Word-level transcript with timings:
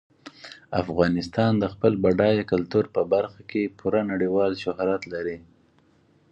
افغانستان 0.81 1.51
د 1.57 1.63
خپل 1.73 1.93
بډایه 2.03 2.43
کلتور 2.51 2.85
په 2.95 3.01
برخه 3.13 3.41
کې 3.49 3.73
پوره 3.77 4.01
نړیوال 4.11 4.51
شهرت 4.63 5.01
لري. 5.13 5.37